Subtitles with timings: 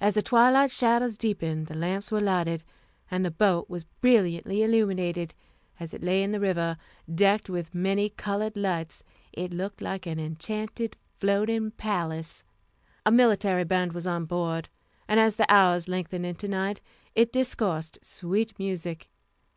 [0.00, 2.62] As the twilight shadows deepened the lamps were lighted,
[3.10, 5.34] and the boat was brilliantly illuminated;
[5.80, 6.76] as it lay in the river,
[7.12, 9.02] decked with many colored lights,
[9.32, 12.44] it looked like an enchanted floating palace.
[13.04, 14.68] A military band was on board,
[15.08, 16.80] and as the hours lengthened into night
[17.16, 19.08] it discoursed sweet music.